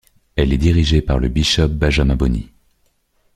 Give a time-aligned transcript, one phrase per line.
[0.35, 2.49] Elle est dirigée par le Bishop Benjamin Boni.